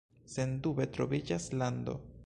[0.35, 1.97] Sendube troviĝas lando.“